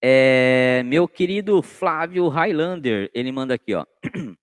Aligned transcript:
É, 0.00 0.82
meu 0.84 1.08
querido 1.08 1.60
Flávio 1.60 2.28
Highlander, 2.28 3.10
ele 3.12 3.32
manda 3.32 3.54
aqui, 3.54 3.74
ó. 3.74 3.84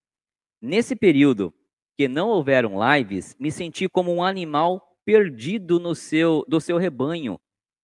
Nesse 0.61 0.95
período 0.95 1.53
que 1.97 2.07
não 2.07 2.27
houveram 2.29 2.73
lives, 2.93 3.35
me 3.39 3.51
senti 3.51 3.87
como 3.87 4.13
um 4.13 4.23
animal 4.23 4.81
perdido 5.05 5.79
no 5.79 5.95
seu 5.95 6.43
do 6.47 6.59
seu 6.59 6.77
rebanho. 6.77 7.39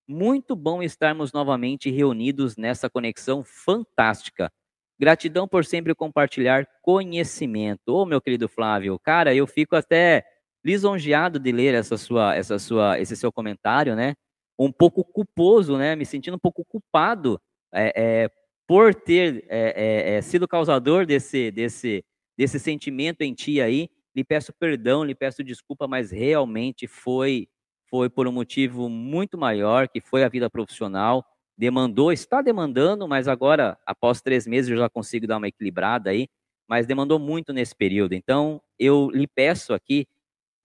Muito 0.06 0.56
bom 0.56 0.84
estarmos 0.84 1.32
novamente 1.32 1.90
reunidos 1.90 2.58
nessa 2.58 2.90
conexão 2.90 3.44
fantástica. 3.44 4.52
Gratidão 5.00 5.48
por 5.48 5.64
sempre 5.64 5.96
compartilhar 5.96 6.68
conhecimento. 6.82 7.90
Ô, 7.90 8.02
oh, 8.02 8.06
meu 8.06 8.20
querido 8.20 8.50
Flávio, 8.50 9.00
cara, 9.00 9.34
eu 9.34 9.48
fico 9.48 9.76
até 9.76 10.26
lisonjeado 10.64 11.40
de 11.40 11.52
ler 11.52 11.74
essa 11.74 11.98
sua, 11.98 12.36
essa 12.36 12.60
sua, 12.60 13.00
esse 13.00 13.16
seu 13.16 13.32
comentário, 13.32 13.96
né? 13.96 14.16
Um 14.60 14.72
pouco 14.72 15.04
culposo, 15.04 15.78
né? 15.78 15.96
Me 15.96 16.06
sentindo 16.06 16.36
um 16.36 16.40
pouco 16.40 16.66
culpado 16.66 17.40
é, 17.74 17.94
é, 17.96 18.32
por 18.68 18.94
ter 18.94 19.46
é, 19.50 19.74
é, 19.76 20.16
é, 20.16 20.22
sido 20.22 20.48
causador 20.48 21.06
desse, 21.06 21.52
desse, 21.52 22.04
desse 22.38 22.60
sentimento 22.60 23.22
em 23.22 23.34
ti 23.34 23.62
aí. 23.62 23.90
Lhe 24.16 24.24
peço 24.24 24.54
perdão, 24.54 25.04
lhe 25.04 25.16
peço 25.16 25.44
desculpa, 25.44 25.88
mas 25.88 26.12
realmente 26.12 26.88
foi 26.88 27.48
foi 27.92 28.10
por 28.10 28.26
um 28.26 28.32
motivo 28.32 28.88
muito 28.88 29.38
maior, 29.38 29.90
que 29.90 30.00
foi 30.00 30.24
a 30.24 30.30
vida 30.30 30.50
profissional. 30.50 31.26
Demandou, 31.58 32.14
está 32.14 32.42
demandando, 32.42 33.06
mas 33.06 33.28
agora, 33.28 33.78
após 33.86 34.22
três 34.22 34.48
meses, 34.48 34.72
eu 34.72 34.78
já 34.78 34.90
consigo 34.90 35.28
dar 35.28 35.38
uma 35.38 35.50
equilibrada 35.50 36.10
aí. 36.10 36.30
Mas 36.70 36.88
demandou 36.88 37.20
muito 37.20 37.52
nesse 37.52 37.76
período. 37.76 38.14
Então, 38.14 38.62
eu 38.80 39.10
lhe 39.12 39.28
peço 39.28 39.74
aqui, 39.74 40.08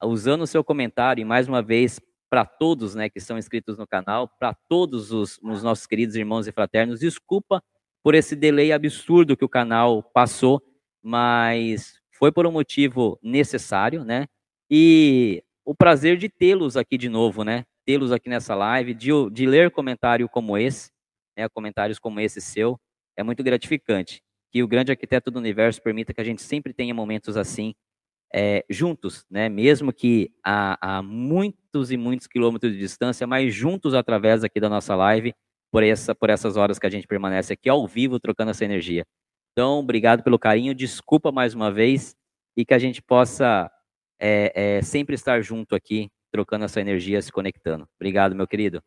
usando 0.05 0.43
o 0.43 0.47
seu 0.47 0.63
comentário, 0.63 1.21
e 1.21 1.25
mais 1.25 1.49
uma 1.49 1.61
vez, 1.61 2.01
para 2.37 2.45
todos 2.45 2.95
né, 2.95 3.09
que 3.09 3.19
são 3.19 3.39
inscritos 3.39 3.79
no 3.79 3.87
canal, 3.87 4.29
para 4.29 4.53
todos 4.53 5.11
os, 5.11 5.39
os, 5.43 5.63
nossos 5.63 5.87
queridos 5.87 6.17
irmãos 6.17 6.47
e 6.47 6.53
fraternos, 6.53 7.01
desculpa 7.01 7.65
por 8.03 8.15
esse 8.15 8.37
delay 8.37 8.73
absurdo 8.73 9.35
que 9.35 9.45
o 9.45 9.49
canal 9.49 10.03
passou, 10.03 10.63
mas 11.03 11.99
foi 12.13 12.31
por 12.31 12.47
um 12.47 12.53
motivo 12.53 13.19
necessário, 13.23 14.05
né? 14.05 14.27
E 14.71 15.43
o 15.65 15.75
prazer 15.75 16.19
de 16.19 16.29
tê-los 16.29 16.77
aqui 16.77 16.99
de 16.99 17.09
novo, 17.09 17.43
né? 17.43 17.65
Tê-los 17.87 18.13
aqui 18.13 18.29
nessa 18.29 18.55
live, 18.55 18.93
de, 18.93 19.13
de 19.33 19.47
ler 19.47 19.71
comentário 19.71 20.29
como 20.29 20.59
esse, 20.59 20.91
né? 21.35 21.49
comentários 21.49 21.99
como 21.99 22.21
esse 22.21 22.43
seu, 22.43 22.79
é 23.17 23.23
muito 23.23 23.43
gratificante. 23.43 24.21
Que 24.53 24.63
o 24.63 24.69
grande 24.69 24.93
arquiteto 24.93 25.31
do 25.31 25.39
universo 25.39 25.81
permita 25.81 26.13
que 26.13 26.21
a 26.21 26.25
gente 26.25 26.43
sempre 26.43 26.75
tenha 26.75 26.93
momentos 26.93 27.35
assim 27.35 27.73
é, 28.35 28.65
juntos, 28.69 29.25
né? 29.31 29.49
mesmo 29.49 29.93
que 29.93 30.31
a, 30.45 30.99
a, 30.99 31.03
muitos 31.03 31.91
e 31.91 31.97
muitos 31.97 32.27
quilômetros 32.27 32.73
de 32.73 32.79
distância, 32.79 33.27
mas 33.27 33.55
juntos 33.55 33.95
através 33.95 34.45
aqui 34.45 34.61
da 34.61 34.69
nossa 34.69 34.95
live, 34.95 35.35
por, 35.71 35.83
essa, 35.83 36.15
por 36.15 36.31
essas 36.31 36.57
horas 36.57 36.79
que 36.79 36.87
a 36.87 36.91
gente 36.91 37.07
permanece 37.07 37.53
aqui 37.53 37.69
ao 37.69 37.87
vivo, 37.87 38.21
trocando 38.21 38.51
essa 38.51 38.65
energia. 38.65 39.05
Então, 39.53 39.79
obrigado 39.79 40.23
pelo 40.23 40.39
carinho, 40.39 40.75
desculpa 40.75 41.33
mais 41.33 41.55
uma 41.55 41.71
vez, 41.71 42.15
e 42.57 42.65
que 42.65 42.75
a 42.75 42.79
gente 42.79 43.03
possa 43.03 43.71
é, 44.21 44.53
é, 44.79 44.83
sempre 44.83 45.15
estar 45.15 45.41
junto 45.43 45.75
aqui, 45.75 46.11
trocando 46.31 46.65
essa 46.65 46.81
energia, 46.81 47.21
se 47.21 47.33
conectando. 47.33 47.89
Obrigado, 47.99 48.35
meu 48.35 48.47
querido. 48.47 48.83